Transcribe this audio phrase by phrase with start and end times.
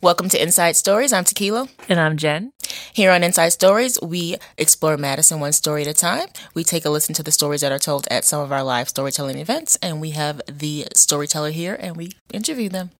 [0.00, 1.12] Welcome to Inside Stories.
[1.12, 1.66] I'm Tequila.
[1.88, 2.52] And I'm Jen.
[2.92, 6.28] Here on Inside Stories, we explore Madison one story at a time.
[6.54, 8.88] We take a listen to the stories that are told at some of our live
[8.88, 12.92] storytelling events, and we have the storyteller here and we interview them.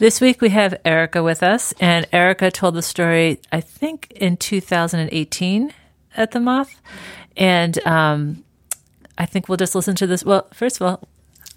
[0.00, 4.36] This week we have Erica with us, and Erica told the story, I think, in
[4.36, 5.72] 2018
[6.16, 6.74] at the Moth.
[7.36, 8.44] And um,
[9.16, 10.24] I think we'll just listen to this.
[10.24, 11.08] Well, first of all,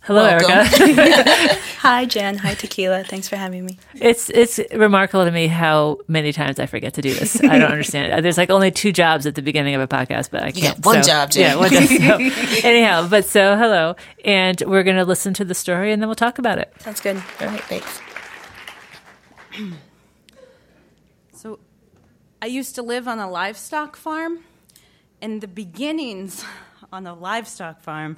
[0.08, 0.52] Hello, Welcome.
[0.52, 1.56] Erica.
[1.80, 2.38] Hi, Jen.
[2.38, 3.04] Hi, Tequila.
[3.04, 3.78] Thanks for having me.
[3.94, 7.44] It's it's remarkable to me how many times I forget to do this.
[7.44, 8.22] I don't understand it.
[8.24, 10.86] There's like only two jobs at the beginning of a podcast, but I can't.
[10.86, 11.42] one so, job, Jen.
[11.44, 11.88] Yeah, one job.
[11.90, 16.08] So, anyhow, but so hello, and we're going to listen to the story, and then
[16.08, 16.74] we'll talk about it.
[16.80, 17.22] Sounds good.
[17.42, 18.00] All right, thanks.
[21.34, 21.60] so,
[22.42, 24.46] I used to live on a livestock farm,
[25.22, 26.46] and the beginnings
[26.94, 28.16] on a livestock farm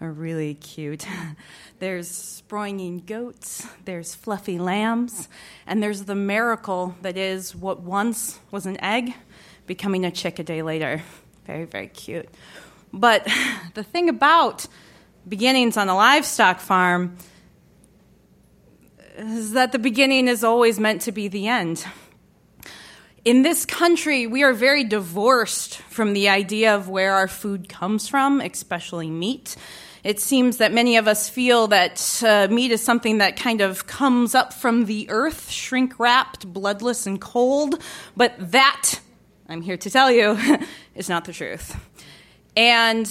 [0.00, 1.06] are really cute.
[1.78, 5.28] there's springing goats, there's fluffy lambs,
[5.66, 9.14] and there's the miracle that is what once was an egg
[9.66, 11.02] becoming a chick a day later.
[11.46, 12.28] Very, very cute.
[12.92, 13.26] But
[13.74, 14.66] the thing about
[15.28, 17.16] beginnings on a livestock farm
[19.16, 21.84] is that the beginning is always meant to be the end.
[23.22, 28.08] In this country, we are very divorced from the idea of where our food comes
[28.08, 29.56] from, especially meat.
[30.02, 33.86] It seems that many of us feel that uh, meat is something that kind of
[33.86, 37.82] comes up from the earth, shrink wrapped, bloodless, and cold.
[38.16, 39.00] But that,
[39.48, 40.38] I'm here to tell you,
[40.94, 41.76] is not the truth.
[42.56, 43.10] And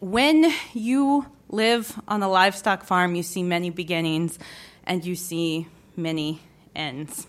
[0.00, 4.38] when you live on a livestock farm, you see many beginnings
[4.84, 6.40] and you see many
[6.74, 7.26] ends.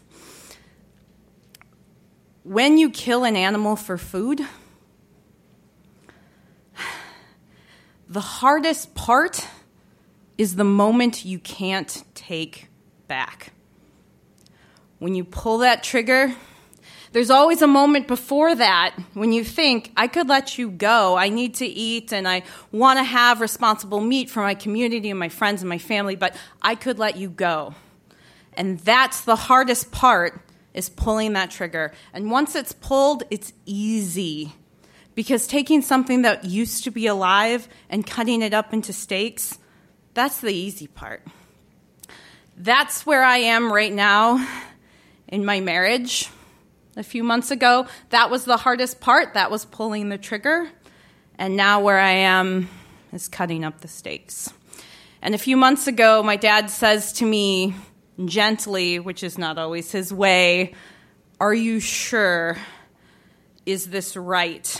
[2.44, 4.42] When you kill an animal for food,
[8.09, 9.45] The hardest part
[10.38, 12.69] is the moment you can't take
[13.09, 13.52] back.
[14.99, 16.33] When you pull that trigger,
[17.11, 21.17] there's always a moment before that when you think, I could let you go.
[21.17, 25.20] I need to eat and I want to have responsible meat for my community and
[25.20, 27.76] my friends and my family, but I could let you go.
[28.53, 30.42] And that's the hardest part
[30.73, 31.92] is pulling that trigger.
[32.14, 34.53] And once it's pulled, it's easy
[35.17, 39.58] because taking something that used to be alive and cutting it up into steaks,
[40.14, 41.26] that's the easy part.
[42.55, 44.48] That's where I am right now
[45.27, 46.30] in my marriage.
[46.98, 49.33] A few months ago, that was the hardest part.
[49.33, 50.70] That was pulling the trigger.
[51.39, 52.70] And now where I am
[53.11, 54.54] is cutting up the steaks.
[55.23, 57.73] And a few months ago, my dad says to me
[58.23, 60.76] gently, which is not always his way,
[61.39, 62.60] Are you sure?
[63.66, 64.80] Is this right?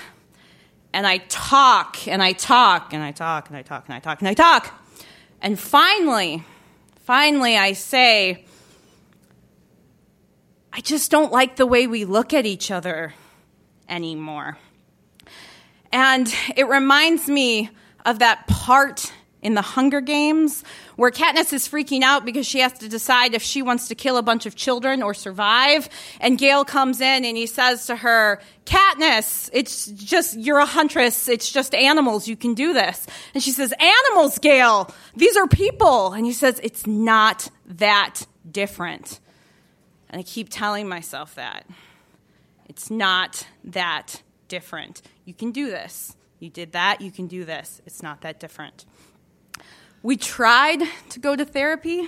[0.98, 4.20] And I talk and I talk and I talk and I talk and I talk
[4.20, 4.84] and I talk.
[5.44, 6.44] And finally,
[7.06, 8.46] finally, I say,
[10.74, 13.14] I just don't like the way we look at each other
[13.88, 14.58] anymore.
[15.92, 17.70] And it reminds me
[18.04, 19.14] of that part
[19.48, 20.62] in the Hunger Games,
[20.98, 24.18] where Katniss is freaking out because she has to decide if she wants to kill
[24.18, 25.88] a bunch of children or survive.
[26.20, 31.30] And Gale comes in and he says to her, Katniss, it's just, you're a huntress.
[31.30, 32.28] It's just animals.
[32.28, 33.08] You can do this.
[33.34, 34.94] And she says, Animals, Gale.
[35.16, 36.12] These are people.
[36.12, 39.22] And he says, It's not that different.
[40.10, 41.66] And I keep telling myself that.
[42.68, 45.02] It's not that different.
[45.24, 46.18] You can do this.
[46.40, 47.82] You did that, you can do this.
[47.86, 48.86] It's not that different.
[50.04, 52.08] We tried to go to therapy.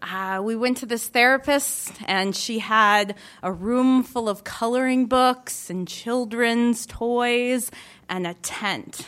[0.00, 5.68] Uh, we went to this therapist, and she had a room full of coloring books
[5.68, 7.70] and children's toys
[8.08, 9.06] and a tent.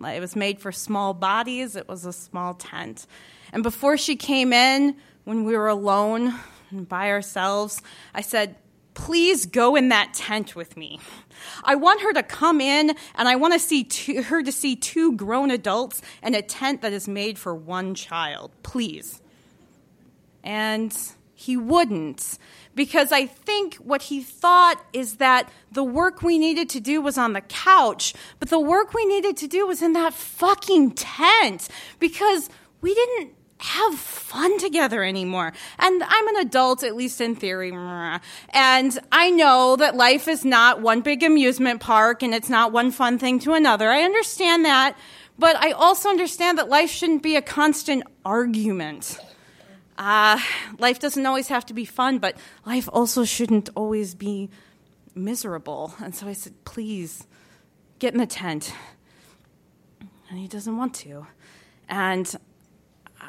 [0.00, 3.04] It was made for small bodies, it was a small tent.
[3.52, 6.34] And before she came in, when we were alone
[6.70, 7.82] and by ourselves,
[8.14, 8.54] I said,
[8.98, 10.98] Please go in that tent with me.
[11.62, 14.74] I want her to come in and I want to see two, her to see
[14.74, 18.50] two grown adults in a tent that is made for one child.
[18.64, 19.22] Please.
[20.42, 20.94] And
[21.32, 22.38] he wouldn't
[22.74, 27.16] because I think what he thought is that the work we needed to do was
[27.16, 31.68] on the couch, but the work we needed to do was in that fucking tent
[32.00, 35.52] because we didn't have fun together anymore.
[35.78, 37.72] And I'm an adult, at least in theory.
[38.50, 42.90] And I know that life is not one big amusement park and it's not one
[42.90, 43.88] fun thing to another.
[43.88, 44.96] I understand that.
[45.38, 49.20] But I also understand that life shouldn't be a constant argument.
[49.96, 50.38] Uh,
[50.78, 54.50] life doesn't always have to be fun, but life also shouldn't always be
[55.14, 55.94] miserable.
[56.02, 57.26] And so I said, please,
[57.98, 58.72] get in the tent.
[60.28, 61.26] And he doesn't want to.
[61.88, 62.34] And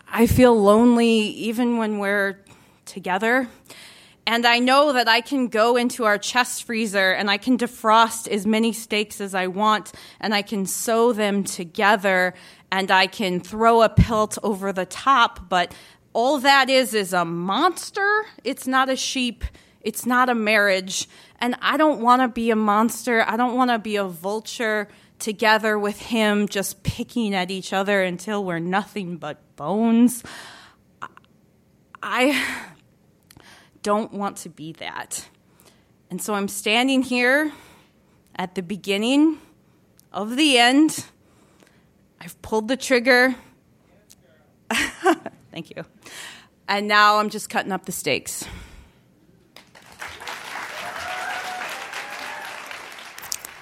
[0.07, 2.39] I feel lonely even when we're
[2.85, 3.47] together.
[4.25, 8.27] And I know that I can go into our chest freezer and I can defrost
[8.27, 12.35] as many steaks as I want and I can sew them together
[12.71, 15.49] and I can throw a pelt over the top.
[15.49, 15.73] But
[16.13, 18.25] all that is is a monster.
[18.43, 19.43] It's not a sheep.
[19.81, 21.07] It's not a marriage.
[21.39, 23.23] And I don't want to be a monster.
[23.27, 24.87] I don't want to be a vulture
[25.19, 30.23] together with him just picking at each other until we're nothing but bones.
[32.01, 32.41] I
[33.83, 35.27] don't want to be that.
[36.09, 37.51] And so I'm standing here
[38.35, 39.37] at the beginning
[40.11, 41.05] of the end.
[42.19, 43.35] I've pulled the trigger.
[45.51, 45.85] Thank you.
[46.67, 48.45] And now I'm just cutting up the steaks.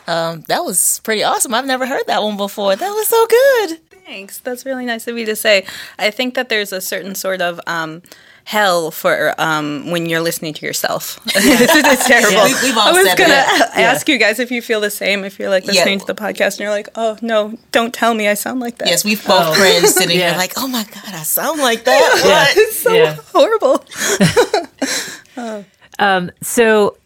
[0.07, 1.53] Um, that was pretty awesome.
[1.53, 2.75] I've never heard that one before.
[2.75, 3.79] That was so good.
[4.05, 4.37] Thanks.
[4.39, 5.65] That's really nice of you to say.
[5.99, 8.01] I think that there's a certain sort of um,
[8.45, 11.19] hell for um, when you're listening to yourself.
[11.25, 12.31] it's terrible.
[12.31, 13.71] Yeah, we- we've all I was gonna that.
[13.75, 15.25] a- ask you guys if you feel the same.
[15.25, 15.73] If you're like Yeah.
[15.73, 18.77] listening to the podcast and you're like, oh no, don't tell me I sound like
[18.77, 18.87] that.
[18.87, 20.29] Yes, we've both cringed sitting Yeah.
[20.29, 22.21] here like, oh my God, I sound like that.
[22.23, 22.57] What?
[22.57, 23.17] it's so Yeah.
[23.33, 23.83] horrible.
[26.41, 27.01] So, f-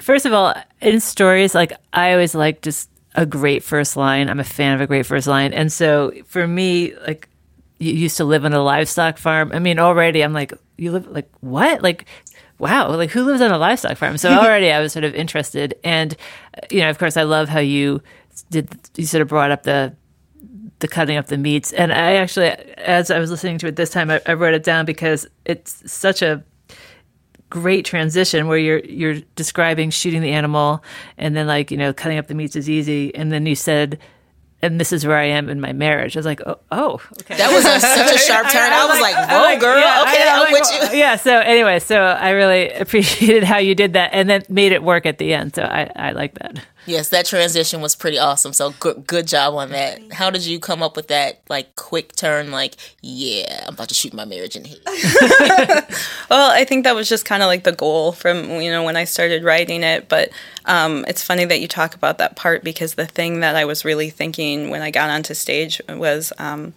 [0.00, 4.28] first of all, in stories, like I always like just a great first line.
[4.28, 7.28] I'm a fan of a great first line, and so for me, like
[7.78, 9.50] you used to live on a livestock farm.
[9.52, 11.82] I mean, already I'm like, you live like what?
[11.82, 12.06] Like,
[12.58, 14.16] wow, like who lives on a livestock farm?
[14.18, 16.16] So already I was sort of interested, and
[16.70, 18.02] you know, of course, I love how you
[18.50, 18.68] did.
[18.96, 19.94] You sort of brought up the
[20.80, 21.72] the cutting up the meats.
[21.72, 24.64] And I actually, as I was listening to it this time, I, I wrote it
[24.64, 26.44] down because it's such a
[27.54, 30.82] great transition where you're you're describing shooting the animal
[31.16, 33.96] and then like you know cutting up the meats is easy and then you said
[34.60, 36.16] and this is where I am in my marriage.
[36.16, 37.36] I was like, oh, oh okay.
[37.36, 38.72] That was a, such a sharp turn.
[38.72, 39.78] I, was like, whoa, like, girl.
[39.78, 40.98] yeah, okay, I I'm like, with you.
[40.98, 41.16] Yeah.
[41.16, 45.04] So anyway, so I really appreciated how you did that, and then made it work
[45.04, 45.54] at the end.
[45.54, 46.64] So I, I like that.
[46.86, 48.52] Yes, that transition was pretty awesome.
[48.52, 50.12] So good, good job on that.
[50.12, 52.50] How did you come up with that like quick turn?
[52.50, 54.78] Like, yeah, I'm about to shoot my marriage in here.
[56.30, 58.96] Well, I think that was just kind of like the goal from you know when
[58.96, 60.08] I started writing it.
[60.08, 60.30] But
[60.64, 63.84] um, it's funny that you talk about that part because the thing that I was
[63.84, 66.72] really thinking when I got onto stage was, um,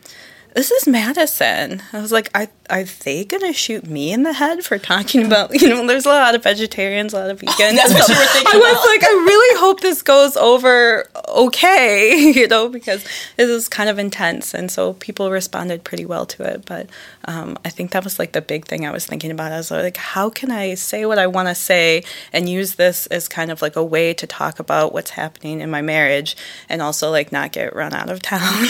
[0.53, 4.63] "This is Madison." I was like, "Are are they gonna shoot me in the head
[4.63, 7.75] for talking about you know?" There's a lot of vegetarians, a lot of vegans.
[7.75, 8.85] That's what you were thinking I was about.
[8.85, 13.05] like, I really hope this goes over okay, you know, because
[13.37, 16.65] it was kind of intense, and so people responded pretty well to it.
[16.65, 16.89] But
[17.25, 19.51] um, I think that was like the big thing I was thinking about.
[19.51, 22.03] I was like, how can I say what I want to say
[22.33, 25.69] and use this as kind of like a way to talk about what's happening in
[25.69, 26.35] my marriage,
[26.69, 28.67] and also like not get run out of town.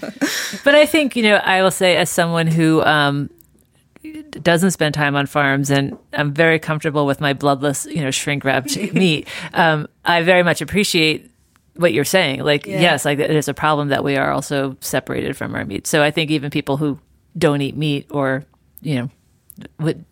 [0.64, 3.30] But I think you know, I will say as someone who um,
[4.30, 8.44] doesn't spend time on farms, and I'm very comfortable with my bloodless, you know, shrink
[8.44, 9.28] wrapped meat.
[9.52, 11.30] Um, I very much appreciate
[11.76, 12.42] what you're saying.
[12.42, 15.86] Like, yes, like it is a problem that we are also separated from our meat.
[15.86, 16.98] So I think even people who
[17.38, 18.44] don't eat meat or
[18.80, 19.10] you know
[19.78, 20.04] would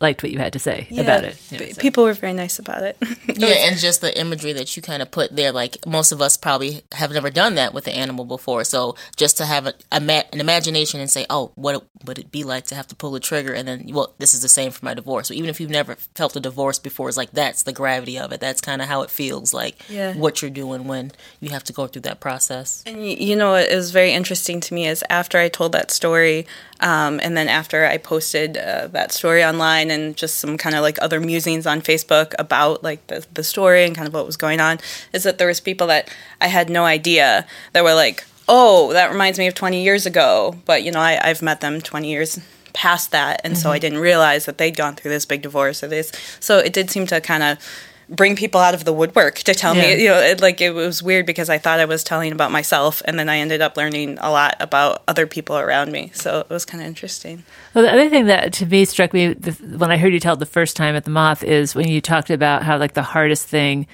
[0.00, 1.36] liked what you had to say about it.
[1.50, 1.80] you know, so.
[1.80, 2.96] People were very nice about it.
[3.36, 5.52] yeah, and just the imagery that you kind of put there.
[5.52, 8.64] Like most of us probably have never done that with an animal before.
[8.64, 12.30] So just to have a, a ma- an imagination and say, oh, what would it
[12.30, 13.52] be like to have to pull the trigger?
[13.52, 15.28] And then, well, this is the same for my divorce.
[15.28, 18.32] So even if you've never felt a divorce before, it's like that's the gravity of
[18.32, 18.40] it.
[18.40, 20.14] That's kind of how it feels like Yeah.
[20.14, 22.82] what you're doing when you have to go through that process.
[22.86, 25.90] And y- you know what is very interesting to me is after I told that
[25.90, 26.46] story,
[26.80, 30.82] um, and then after I posted uh, that story online and just some kind of
[30.82, 34.36] like other musings on Facebook about like the, the story and kind of what was
[34.36, 34.78] going on,
[35.12, 39.10] is that there was people that I had no idea that were like, oh, that
[39.10, 40.56] reminds me of 20 years ago.
[40.66, 42.40] But you know, I, I've met them 20 years
[42.72, 43.80] past that, and so I mm-hmm.
[43.82, 46.12] didn't realize that they'd gone through this big divorce or this.
[46.40, 47.58] So it did seem to kind of
[48.08, 49.82] bring people out of the woodwork to tell Yeah.
[49.96, 52.50] me you know it, like it was weird because i thought i was telling about
[52.52, 56.40] myself and then i ended up learning a lot about other people around me so
[56.40, 57.42] it was kind of interesting
[57.74, 60.34] Well, the other thing that to me struck me the, when I heard you tell
[60.34, 63.02] it the first time at the Moth is when you talked about how like the
[63.02, 63.86] hardest thing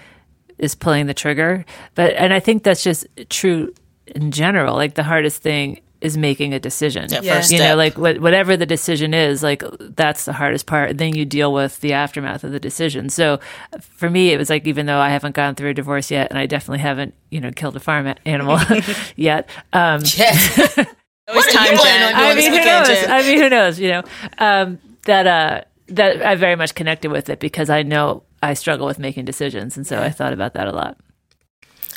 [0.58, 1.64] is pulling the trigger.
[1.94, 3.72] But and I think that's just true
[4.06, 4.74] in general.
[4.76, 7.08] Like the hardest thing is making a decision.
[7.08, 7.34] That Yeah.
[7.36, 7.70] first You step.
[7.70, 10.96] know, like what, whatever the decision is, like that's the hardest part.
[10.98, 13.08] Then you deal with the aftermath of the decision.
[13.10, 13.38] So
[13.80, 16.38] for me, it was like even though I haven't gone through a divorce yet, and
[16.38, 18.58] I definitely haven't, you know, killed a farm animal
[19.16, 19.48] yet.
[19.72, 20.58] Um, Yes.
[20.78, 22.14] always What are you time Jen.
[22.14, 23.00] on I mean, who weekend, knows?
[23.00, 23.10] Jen?
[23.10, 23.78] I mean, who knows?
[23.78, 24.02] You know,
[24.38, 28.86] um, that uh, that I very much connected with it because I know I struggle
[28.86, 30.96] with making decisions, and so I thought about that a lot.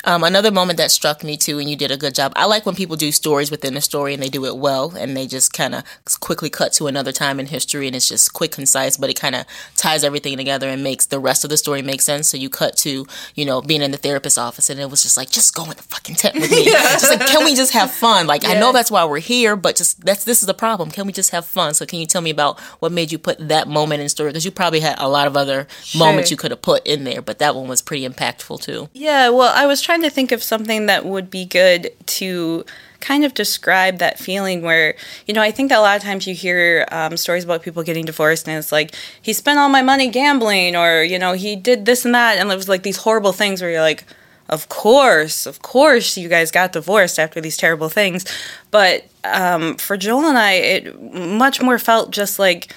[0.04, 2.32] Um, another moment that struck me too, and you did a good job.
[2.36, 5.16] I like when people do stories within a story and they do it well, and
[5.16, 5.84] they just kind of
[6.20, 9.34] quickly cut to another time in history, and it's just quick, concise, but it kind
[9.34, 9.46] of
[9.76, 12.28] ties everything together and makes the rest of the story make sense.
[12.28, 15.16] So you cut to you know being in the therapist's office, and it was just
[15.16, 16.66] like, just go in the fucking tent with me.
[16.70, 16.82] yeah.
[16.94, 18.26] Just like, can we just have fun?
[18.26, 18.50] Like, yeah.
[18.50, 20.90] I know that's why we're here, but just that's this is the problem.
[20.90, 21.74] Can we just have fun?
[21.74, 24.30] So can you tell me about what made you put that moment in story?
[24.30, 25.98] Because you probably had a lot of other sure.
[25.98, 28.88] moments you could have put in there, but that one was pretty impactful too.
[28.92, 32.64] Yeah, well, I was trying to think of something that would be good to
[33.00, 34.94] kind of describe that feeling where
[35.26, 37.82] you know i think that a lot of times you hear um, stories about people
[37.82, 41.54] getting divorced and it's like he spent all my money gambling or you know he
[41.54, 44.04] did this and that and it was like these horrible things where you're like
[44.48, 48.24] of course of course you guys got divorced after these terrible things.
[48.70, 52.74] But um, for joel and i it much more felt just like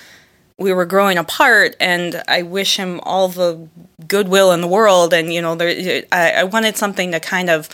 [0.59, 3.67] we were growing apart and i wish him all the
[4.07, 5.13] goodwill in the world.
[5.13, 7.69] And you know there, I, I wanted something to kind of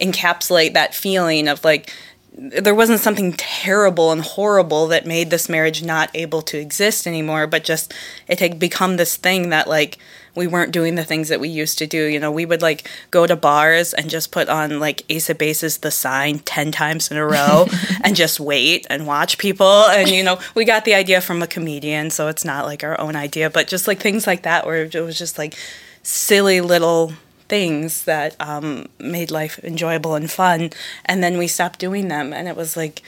[0.00, 1.92] encapsulate that feeling of like
[2.34, 7.46] there wasn't something terrible and horrible that made this marriage not able to exist anymore,
[7.46, 7.92] but just
[8.26, 9.98] it had become this thing that like
[10.34, 12.06] we weren't doing the things that we used to do.
[12.06, 15.38] You know, we would like go to bars and just put on like Ace of
[15.38, 17.66] Base's the sign 10 times in a row
[18.04, 19.66] and just wait and watch people.
[19.66, 22.98] And, you know, we got the idea from a comedian, so it's not like our
[23.00, 25.54] own idea, but just like things like that where it was just like
[26.02, 27.12] silly little
[27.48, 30.70] things that um, made life enjoyable and fun.
[31.04, 32.32] And then we stopped doing them.
[32.32, 33.02] And it was like,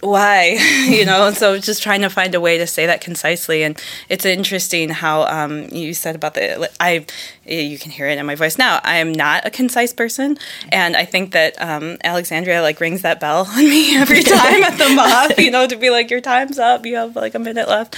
[0.00, 1.30] why you know?
[1.32, 3.62] So just trying to find a way to say that concisely.
[3.62, 7.06] And it's interesting how um, you said about the i
[7.44, 8.80] you can hear it in my voice now.
[8.82, 10.38] I am not a concise person.
[10.70, 14.78] And i think that um, alexandria like rings that bell on me every time at
[14.78, 16.84] the moth you know to be like your time's up.
[16.84, 17.96] You have like a minute left.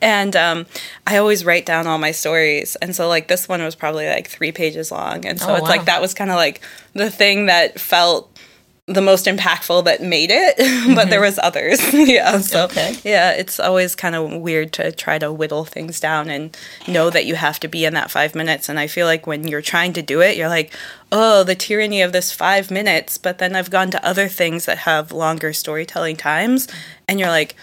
[0.00, 0.66] And um,
[1.06, 2.76] i always write down all my stories.
[2.76, 5.24] And so like this one was probably like three pages long.
[5.24, 5.68] And so oh, it's wow.
[5.68, 6.60] like that was kind of like
[6.94, 8.37] the thing that felt
[8.88, 11.10] the most impactful that made it, but mm-hmm.
[11.10, 11.78] there was others.
[11.92, 12.38] yeah.
[12.38, 12.96] So okay.
[13.04, 16.56] yeah, it's always kind of weird to try to whittle things down and
[16.88, 18.68] know that you have to be in that five minutes.
[18.68, 20.74] And I feel like when you're trying to do it, you're like,
[21.12, 23.18] oh, the tyranny of this five minutes.
[23.18, 26.66] But then I've gone to other things that have longer storytelling times,
[27.06, 27.54] and you're like,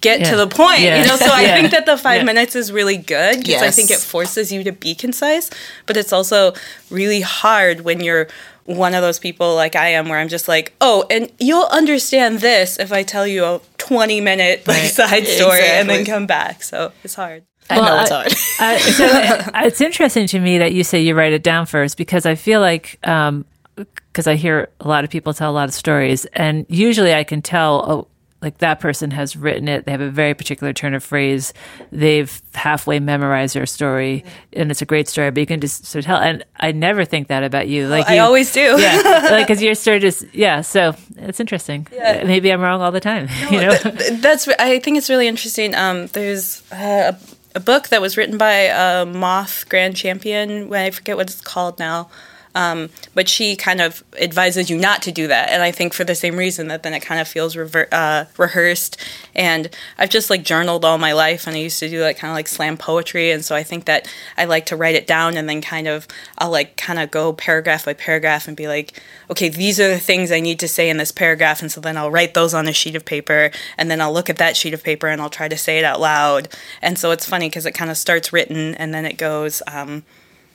[0.00, 0.30] get yeah.
[0.30, 1.00] to the point yeah.
[1.00, 1.54] you know so i yeah.
[1.54, 3.62] think that the five minutes is really good because yes.
[3.62, 5.48] i think it forces you to be concise
[5.86, 6.52] but it's also
[6.90, 8.26] really hard when you're
[8.64, 12.40] one of those people like I am where I'm just like, oh, and you'll understand
[12.40, 14.90] this if I tell you a 20 minute like, right.
[14.90, 15.80] side story exactly.
[15.80, 16.62] and then come back.
[16.62, 17.44] So it's hard.
[17.70, 18.68] I well, know it's hard.
[18.68, 22.26] I, so it's interesting to me that you say you write it down first because
[22.26, 23.44] I feel like, um,
[23.76, 27.24] because I hear a lot of people tell a lot of stories, and usually I
[27.24, 28.08] can tell, oh,
[28.42, 29.84] like that person has written it.
[29.86, 31.54] They have a very particular turn of phrase.
[31.92, 35.30] They've halfway memorized their story, and it's a great story.
[35.30, 36.18] But you can just sort of tell.
[36.18, 37.86] And I never think that about you.
[37.86, 38.80] Like well, you, I always do.
[38.80, 40.60] yeah, like because your story just yeah.
[40.60, 41.86] So it's interesting.
[41.92, 42.24] Yeah.
[42.24, 43.26] Maybe I'm wrong all the time.
[43.26, 45.74] No, you know, th- that's I think it's really interesting.
[45.74, 47.18] Um, there's uh, a,
[47.56, 50.72] a book that was written by a moth grand champion.
[50.74, 52.10] I forget what it's called now.
[52.54, 56.04] Um, but she kind of advises you not to do that, and I think for
[56.04, 58.98] the same reason that then it kind of feels rever- uh, rehearsed.
[59.34, 62.30] And I've just like journaled all my life, and I used to do like kind
[62.30, 64.06] of like slam poetry, and so I think that
[64.36, 66.06] I like to write it down and then kind of
[66.38, 69.98] I'll like kind of go paragraph by paragraph and be like, okay, these are the
[69.98, 72.68] things I need to say in this paragraph, and so then I'll write those on
[72.68, 75.30] a sheet of paper, and then I'll look at that sheet of paper and I'll
[75.30, 76.48] try to say it out loud.
[76.82, 79.62] And so it's funny because it kind of starts written and then it goes.
[79.66, 80.04] Um,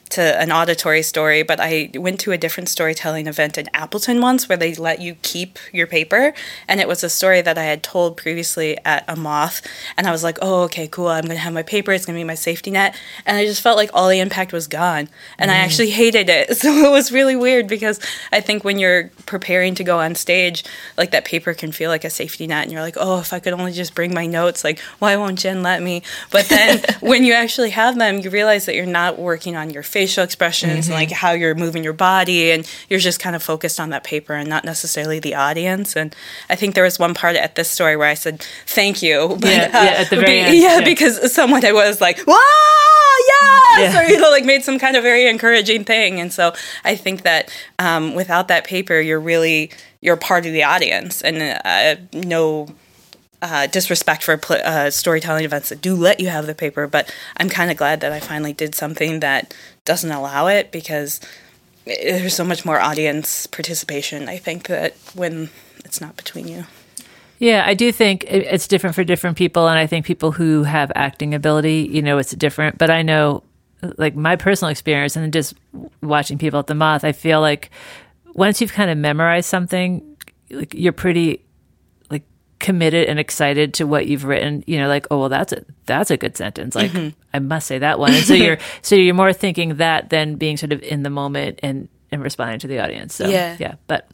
[0.09, 4.47] to an auditory story, but I went to a different storytelling event in Appleton once
[4.47, 6.33] where they let you keep your paper.
[6.67, 9.61] And it was a story that I had told previously at a moth.
[9.97, 11.07] And I was like, oh, okay, cool.
[11.07, 11.91] I'm going to have my paper.
[11.91, 12.95] It's going to be my safety net.
[13.25, 15.09] And I just felt like all the impact was gone.
[15.37, 15.53] And mm.
[15.53, 16.57] I actually hated it.
[16.67, 17.99] So it was really weird because
[18.31, 20.65] I think when you're preparing to go on stage,
[20.97, 22.63] like that paper can feel like a safety net.
[22.63, 25.39] And you're like, oh, if I could only just bring my notes, like, why won't
[25.39, 26.01] Jen let me?
[26.31, 29.83] But then when you actually have them, you realize that you're not working on your
[29.97, 30.93] facial expressions mm-hmm.
[30.93, 34.03] and like how you're moving your body and you're just kind of focused on that
[34.03, 36.15] paper and not necessarily the audience and
[36.51, 39.49] i think there was one part at this story where i said thank you but,
[39.49, 42.19] yeah, uh, yeah at the very be, end yeah, yeah, because someone i was like
[42.27, 42.35] wow
[43.27, 43.99] yes yeah.
[43.99, 46.53] or you know like made some kind of very encouraging thing and so
[46.85, 51.59] i think that um, without that paper you're really you're part of the audience and
[51.65, 52.67] uh, no
[53.47, 57.49] uh, disrespect for uh, storytelling events that do let you have the paper, but I'm
[57.49, 59.53] kind of glad that I finally did something that
[59.85, 61.21] doesn't allow it because
[61.85, 64.27] there's so much more audience participation.
[64.27, 65.49] I think that when
[65.85, 66.65] it's not between you.
[67.39, 70.91] Yeah, I do think it's different for different people, and I think people who have
[70.95, 72.77] acting ability, you know, it's different.
[72.77, 73.43] But I know
[73.97, 75.53] like my personal experience and just
[76.01, 77.69] watching people at the moth, I feel like
[78.33, 80.17] once you've kind of memorized something,
[80.49, 81.41] like you're pretty
[82.59, 84.63] committed and excited to what you've written.
[84.67, 86.75] You know, like oh well, that's a that's a good sentence.
[86.75, 87.09] Like mm-hmm.
[87.33, 88.13] I must say that one.
[88.13, 91.59] And so you're so you're more thinking that than being sort of in the moment
[91.63, 93.15] and and responding to the audience.
[93.15, 93.57] So Yeah.
[93.59, 94.09] yeah, but.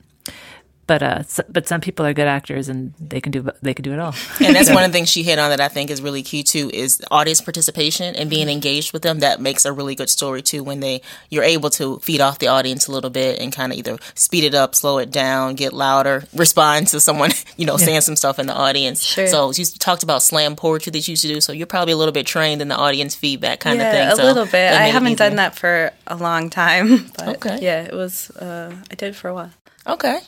[0.86, 3.84] But uh, s but some people are good actors and they can do they can
[3.84, 4.13] do it all.
[4.42, 6.44] and that's one of the things she hit on that I think is really key
[6.44, 9.20] too is audience participation and being engaged with them.
[9.20, 12.48] That makes a really good story too when they you're able to feed off the
[12.48, 15.72] audience a little bit and kind of either speed it up, slow it down, get
[15.72, 19.02] louder, respond to someone you know saying some stuff in the audience.
[19.04, 19.28] Sure.
[19.28, 21.40] So you talked about slam poetry that you used to do.
[21.40, 24.04] So you're probably a little bit trained in the audience feedback kind of thing.
[24.04, 24.74] Yeah, a So little bit.
[24.74, 27.60] I haven't done that for a long time, but Okay.
[27.62, 28.30] yeah, it was.
[28.32, 29.52] Uh, I did it for a while.
[29.88, 30.20] Okay.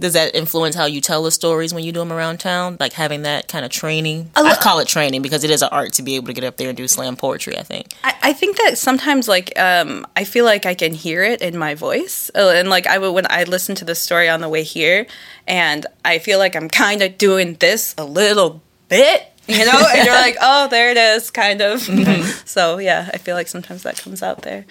[0.00, 2.76] Does that influence how you tell the stories when you do them around town?
[2.80, 4.30] Like having that kind of training?
[4.34, 6.56] I call it training because it is an art to be able to get up
[6.56, 7.94] there and do slam poetry, I think.
[8.02, 11.56] I, I think that sometimes, like, um, I feel like I can hear it in
[11.56, 14.48] my voice, uh, and like I would when I listen to the story on the
[14.48, 15.06] way here,
[15.46, 20.04] and I feel like I'm kind of doing this a little bit, you know, and
[20.04, 21.80] you're like, oh, there it is, kind of.
[22.44, 24.66] so yeah, I feel like sometimes that comes out there.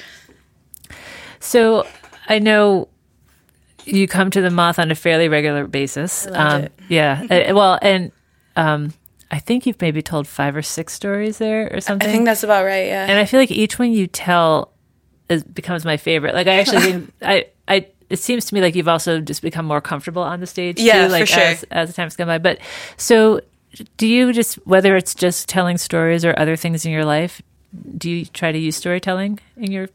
[1.40, 1.88] So
[2.28, 2.88] I know
[3.86, 6.28] you come to the moth on a fairly regular basis.
[6.28, 6.68] um.
[6.90, 7.26] Yeah.
[7.30, 8.12] Uh, well, and
[8.56, 8.94] um,
[9.32, 12.08] I think you've maybe told five or six stories there or something.
[12.08, 12.88] I think that's about right.
[12.88, 13.06] Yeah.
[13.08, 14.72] and I feel like each one you tell
[15.30, 16.36] is, becomes my favorite.
[16.36, 17.88] Like I actually think I I.
[18.10, 21.08] It seems to me like you've also just become more comfortable on the stage Yeah,
[21.08, 21.40] too, for sure.
[21.44, 22.38] as as the time's gone by.
[22.38, 22.60] But
[22.98, 23.42] so
[23.98, 27.42] do you just whether it's just telling stories or other things in your life,
[27.98, 29.88] do you try to use storytelling in your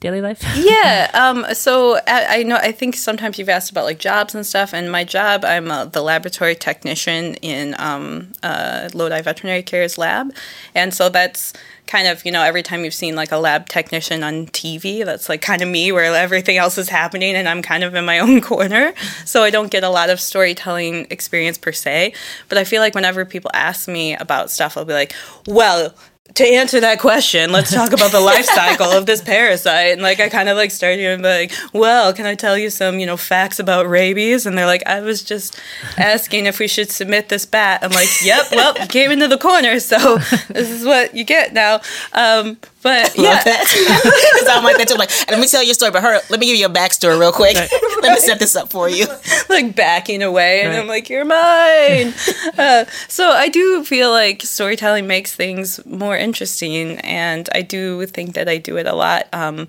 [0.00, 0.42] daily life?
[0.56, 4.46] yeah um so I, I know i think sometimes you've asked about like jobs and
[4.46, 9.98] stuff and my job i'm uh, the laboratory technician in um uh lodi veterinary care's
[9.98, 10.32] lab
[10.74, 11.52] and so that's
[11.88, 15.28] kind of you know every time you've seen like a lab technician on tv that's
[15.28, 18.18] like kind of me where everything else is happening and i'm kind of in my
[18.18, 18.92] own corner
[19.24, 22.12] so i don't get a lot of storytelling experience per se
[22.48, 25.14] but i feel like whenever people ask me about stuff i'll be like
[25.46, 25.92] well
[26.34, 29.92] to answer that question, let's talk about the life cycle of this parasite.
[29.92, 32.98] And like, I kind of like started and like, well, can I tell you some,
[32.98, 34.46] you know, facts about rabies?
[34.46, 35.58] And they're like, I was just
[35.96, 37.82] asking if we should submit this bat.
[37.82, 41.52] I'm like, yep, well, you came into the corner, so this is what you get
[41.52, 41.80] now.
[42.12, 44.94] Um, but yeah, Because I'm like that too.
[44.96, 47.18] Like, let me tell you a story, but her, let me give you a backstory
[47.18, 47.54] real quick.
[48.02, 49.06] let me set this up for you.
[49.48, 50.78] like backing away and Right.
[50.78, 52.14] I'm like, you're mine.
[52.58, 56.98] uh, so I do feel like storytelling makes things more interesting.
[57.00, 59.26] And I do think that I do it a lot.
[59.32, 59.68] Um,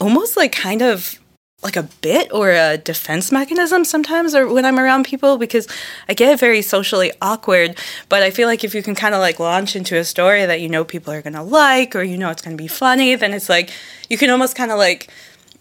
[0.00, 1.18] almost like kind of
[1.62, 5.66] like a bit or a defense mechanism sometimes or when I'm around people because
[6.08, 7.78] I get very socially awkward.
[8.08, 10.60] But I feel like if you can kind of like launch into a story that
[10.60, 13.14] you know people are going to like or you know it's going to be funny
[13.14, 13.70] then it's like
[14.08, 15.10] you can almost kind of like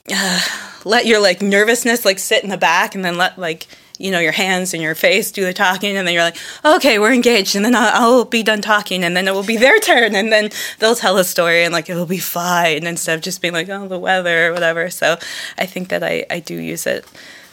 [0.86, 3.68] let your like nervousness like sit in the back and then let like
[4.00, 7.00] you know your hands and your face do the talking and then you're like okay
[7.00, 9.80] we're engaged and then I'll, I'll be done talking and then it will be their
[9.80, 13.42] turn and then they'll tell a story and like it'll be fine instead of just
[13.42, 15.18] being like oh the weather or whatever so
[15.58, 17.06] i think that i, I do use it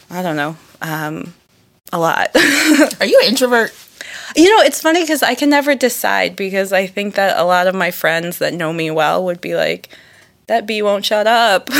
[0.09, 1.33] i don't know um,
[1.91, 3.73] a lot Are you an introvert?
[4.35, 7.67] you know it's funny because i can never decide because i think that a lot
[7.67, 9.89] of my friends that know me well would be like
[10.47, 11.65] that bee won't shut up.
[11.69, 11.77] but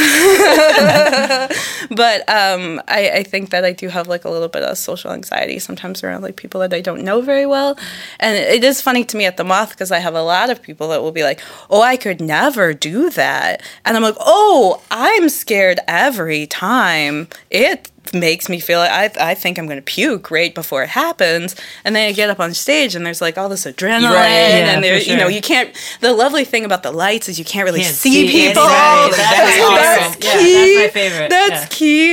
[2.30, 5.60] um, I, I think that I do have like a little bit of social anxiety
[5.60, 7.78] sometimes around like people that I don't know very well.
[8.20, 10.62] And it is funny to me at the moth because I have a lot of
[10.62, 13.62] people that will be like, oh, I could never do that.
[13.86, 17.28] And I'm like, oh, I'm scared every time.
[17.50, 20.90] It makes me feel like I, I think I'm going to puke right before it
[20.90, 21.56] happens.
[21.86, 24.12] And then I get up on stage and there's like all this adrenaline.
[24.12, 24.30] Right.
[24.30, 25.70] Yeah, and there, for you know, you can't,
[26.02, 28.64] the lovely thing about the lights is you can't really Can't see, see people.
[28.64, 29.16] anybody.
[29.24, 30.22] That is That's awesome.
[30.22, 30.54] key.
[30.54, 31.30] Yeah, that's my favorite.
[31.30, 31.68] That's Yeah.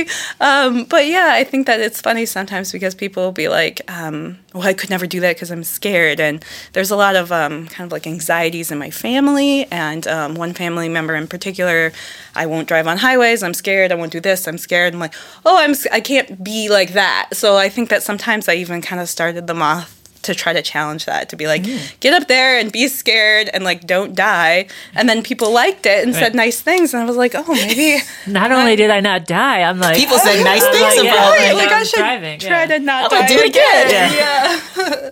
[0.05, 0.09] key.
[0.39, 4.37] Um, but yeah, I think that it's funny sometimes because people will be like, um,
[4.53, 6.19] well, I could never do that because I'm scared.
[6.19, 9.65] And there's a lot of um, kind of like anxieties in my family.
[9.71, 11.91] And um, one family member in particular,
[12.35, 13.43] I won't drive on highways.
[13.43, 13.91] I'm scared.
[13.91, 14.47] I won't do this.
[14.47, 14.93] I'm scared.
[14.93, 15.13] I'm like,
[15.45, 17.29] oh, I'm, I can't be like that.
[17.33, 20.61] So I think that sometimes I even kind of started the moth to try to
[20.61, 21.63] challenge that to be like
[21.99, 26.03] get up there and be scared and like don't die and then people liked it
[26.03, 26.19] and Right.
[26.23, 29.61] said nice things and i was like oh maybe Not only did I not die,
[29.61, 31.53] I'm like People said nice I'm things like, yeah, about like, me.
[31.53, 32.65] like I I should driving, try yeah.
[32.67, 34.11] to not I'm gonna die do it again.
[34.15, 35.09] Yeah.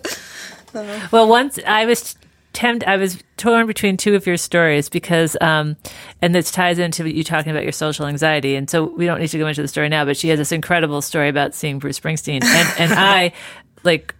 [0.74, 1.00] Yeah.
[1.10, 2.14] Well, once I was
[2.52, 5.76] tempted, I was torn between two of your stories because, um,
[6.22, 8.54] and this ties into you talking about your social anxiety.
[8.54, 10.52] And so we don't need to go into the story now, but she has this
[10.52, 12.44] incredible story about seeing Bruce Springsteen.
[12.44, 13.32] And, and I,
[13.82, 14.14] like,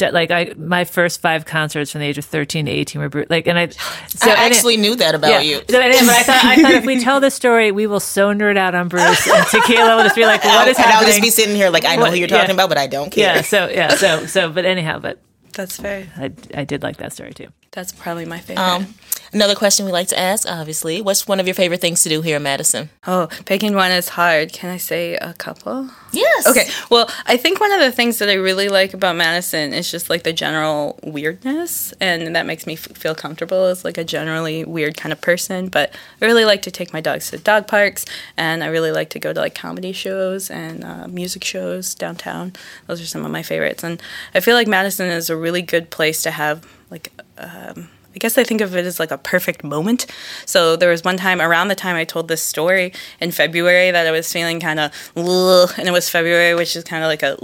[0.00, 3.26] like I my first five concerts from the age of thirteen to eighteen were bru-
[3.30, 3.68] like, and I
[4.08, 5.60] so I and it- actually knew that about you.
[5.68, 8.00] So I didn't, but I thought, I thought if we tell this story, we will
[8.00, 10.98] so nerd out on Bruce and Tequila will just be like, "What is and happening?"
[11.06, 12.54] I'll just be sitting here like I know What- who you're talking yeah.
[12.54, 13.36] about, but I don't care.
[13.36, 13.42] yeah.
[13.42, 13.88] So yeah.
[13.94, 14.50] So so.
[14.50, 15.18] But anyhow, but
[15.54, 16.06] That's fair.
[16.16, 17.48] I I did like that story too.
[17.76, 18.62] That's probably my favorite.
[18.64, 18.94] Um,
[19.34, 22.22] another question we like to ask, obviously, what's one of your favorite things to do
[22.22, 22.88] here in Madison?
[23.06, 24.50] oh, picking one is hard.
[24.54, 25.90] Can I say a couple?
[26.10, 26.46] Yes.
[26.46, 26.66] Okay.
[26.90, 30.08] Well, I think one of the things that I really like about Madison is just
[30.08, 34.64] like the general weirdness, and that makes me f- feel comfortable as like a generally
[34.64, 35.68] weird kind of person.
[35.68, 38.06] But I really like to take my dogs to dog parks,
[38.38, 42.54] and I really like to go to like comedy shows and uh, music shows downtown.
[42.86, 44.02] Those are some of my favorites, and
[44.34, 47.12] I feel like Madison is a really good place to have like.
[47.38, 50.06] Um, I guess I think of it as like a perfect moment.
[50.46, 54.06] So there was one time around the time I told this story in February that
[54.06, 57.36] I was feeling kind of and it was February, which is kind of like a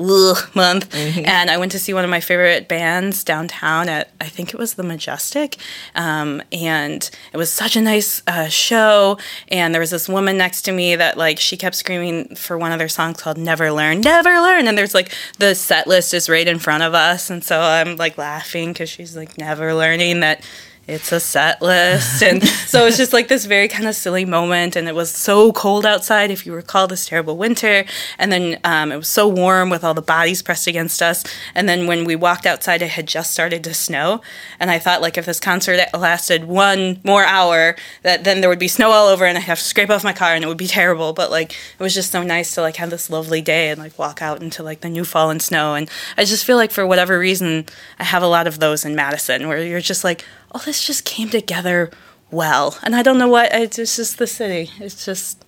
[0.54, 0.94] month.
[0.94, 4.58] And I went to see one of my favorite bands downtown at I think it
[4.58, 5.56] was the Majestic,
[5.94, 9.18] um, and it was such a nice uh, show.
[9.48, 12.72] And there was this woman next to me that like she kept screaming for one
[12.72, 16.30] of their songs called "Never Learn, Never Learn," and there's like the set list is
[16.30, 20.20] right in front of us, and so I'm like laughing because she's like never learning
[20.20, 20.42] that
[20.92, 22.22] it's a set list.
[22.22, 24.76] And so it's just like this very kind of silly moment.
[24.76, 27.84] And it was so cold outside, if you recall this terrible winter.
[28.18, 31.24] And then um, it was so warm with all the bodies pressed against us.
[31.54, 34.20] And then when we walked outside, it had just started to snow.
[34.60, 38.58] And I thought, like, if this concert lasted one more hour, that then there would
[38.58, 40.58] be snow all over and I'd have to scrape off my car and it would
[40.58, 41.12] be terrible.
[41.12, 43.98] But like, it was just so nice to like have this lovely day and like
[43.98, 45.74] walk out into like the new fallen snow.
[45.74, 47.66] And I just feel like for whatever reason,
[47.98, 50.24] I have a lot of those in Madison where you're just like,
[50.54, 51.90] oh, this just came together
[52.30, 52.78] well.
[52.82, 54.70] And I don't know what, it's just the city.
[54.80, 55.44] It's just,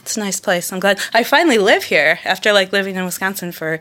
[0.00, 0.72] it's a nice place.
[0.72, 3.80] I'm glad I finally live here after like living in Wisconsin for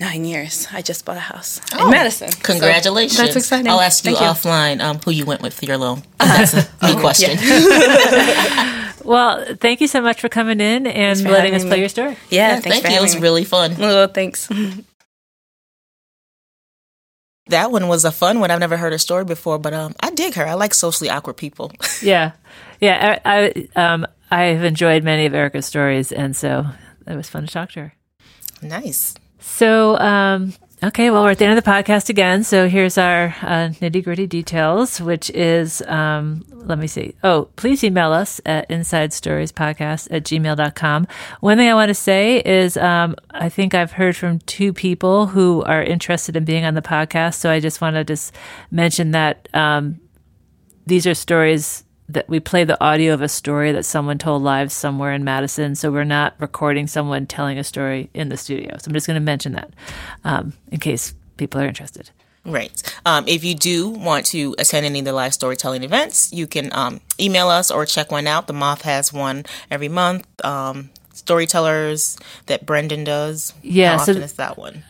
[0.00, 0.66] nine years.
[0.72, 2.30] I just bought a house in Madison.
[2.32, 3.18] So Congratulations.
[3.18, 3.68] that's exciting.
[3.68, 4.16] I'll ask you, you.
[4.16, 6.02] offline um, who you went with for your loan.
[6.18, 7.38] That's a me question.
[9.04, 11.80] Well, thank you so much for coming in and letting us having play me.
[11.80, 12.10] your story.
[12.30, 12.92] Yeah, Yeah, thanks thank for you.
[12.92, 13.20] It having was me.
[13.20, 13.74] really fun.
[13.80, 14.48] Oh, thanks.
[17.46, 18.50] That one was a fun one.
[18.50, 20.46] I've never heard her story before, but um, I dig her.
[20.46, 21.72] I like socially awkward people.
[22.02, 22.32] Yeah,
[22.80, 23.18] yeah.
[23.24, 26.66] I, I um I've enjoyed many of Erica's stories, and so
[27.06, 27.92] it was fun to talk to her.
[28.62, 29.14] nice.
[29.40, 30.52] So, um,
[30.82, 32.42] okay, well, we're at the end of the podcast again.
[32.42, 37.14] So here's our uh, nitty gritty details, which is, um, let me see.
[37.22, 41.06] Oh, please email us at inside stories podcast at gmail.com.
[41.40, 45.26] One thing I want to say is, um, I think I've heard from two people
[45.26, 47.34] who are interested in being on the podcast.
[47.34, 48.34] So I just want to just
[48.70, 50.00] mention that, um,
[50.86, 54.70] these are stories that we play the audio of a story that someone told live
[54.72, 55.74] somewhere in Madison.
[55.74, 58.76] So we're not recording someone telling a story in the studio.
[58.78, 59.72] So I'm just going to mention that
[60.24, 62.10] um, in case people are interested.
[62.44, 62.82] Right.
[63.06, 66.72] Um, if you do want to attend any of the live storytelling events, you can
[66.72, 68.46] um, email us or check one out.
[68.46, 70.26] The Moth has one every month.
[70.44, 73.54] Um, storytellers that Brendan does.
[73.62, 74.82] Yeah, How so- often is that one?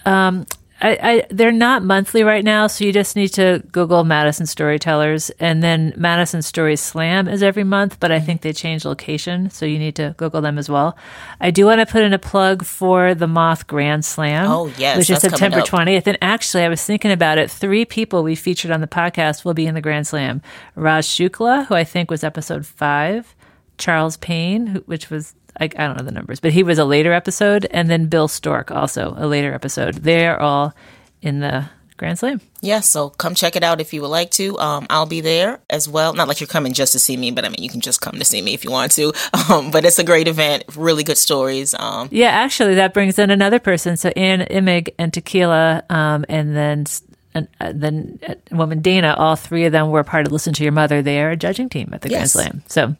[0.83, 5.31] I, I they're not monthly right now, so you just need to Google Madison Storytellers,
[5.38, 9.64] and then Madison Story Slam is every month, but I think they change location, so
[9.64, 10.97] you need to Google them as well.
[11.40, 14.51] I do want to put in a plug for the Moth Grand Slam.
[14.51, 16.09] Oh, yes, which is September twentieth.
[16.09, 17.49] And actually, I was thinking about it.
[17.49, 20.42] Three people we featured on the podcast will be in the Grand Slam:
[20.75, 23.37] Raj Shukla, who I think was episode five,
[23.79, 26.85] Charles Payne, who, which was I, I don't know the numbers, but he was a
[26.85, 29.97] later episode, and then Bill Stork, also a later episode.
[29.97, 30.75] They are all
[31.21, 32.41] in the Grand Slam.
[32.61, 34.59] Yeah, so come check it out if you would like to.
[34.59, 36.15] Um, I'll be there as well.
[36.15, 38.19] Not like you're coming just to see me, but I mean, you can just come
[38.19, 39.12] to see me if you want to.
[39.51, 41.75] Um, but it's a great event, really good stories.
[41.75, 43.97] Um, Yeah, actually, that brings in another person.
[43.97, 46.87] So Ann Imig and Tequila, um, and then
[47.35, 50.62] and uh, then uh, woman Dana, all three of them were part of Listen to
[50.62, 51.03] Your Mother.
[51.03, 52.62] They are a judging team at the Grand Slam.
[52.67, 52.95] So,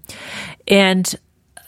[0.69, 1.15] and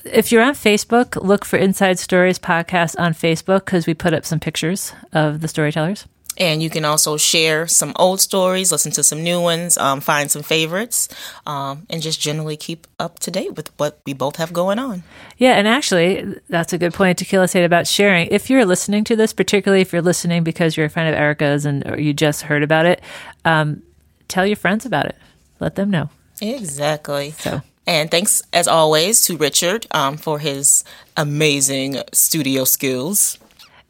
[0.05, 4.25] if you're on Facebook, look for Inside Stories podcast on Facebook because we put up
[4.25, 6.07] some pictures of the storytellers.
[6.37, 10.31] and you can also share some old stories, listen to some new ones, um, find
[10.31, 11.09] some favorites,
[11.47, 15.05] um, and just generally keep up to date with what we both have going on.
[15.39, 18.27] Yeah, and actually, that's a good point to Tequila said about sharing.
[18.33, 21.65] If you're listening to this, particularly if you're listening because you're a friend of Erica's
[21.65, 23.01] and or you just heard about it,
[23.45, 23.83] um,
[24.27, 25.17] tell your friends about it.
[25.61, 26.11] Let them know.
[26.41, 27.31] Exactly.
[27.39, 27.63] So.
[27.87, 30.85] And thanks, as always, to Richard um, for his
[31.17, 33.39] amazing studio skills.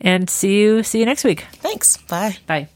[0.00, 1.46] And see you see you next week.
[1.62, 1.96] Thanks.
[1.96, 2.36] Bye.
[2.46, 2.68] Bye.